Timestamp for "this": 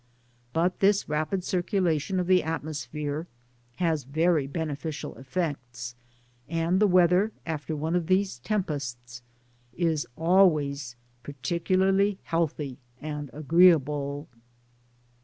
0.79-1.07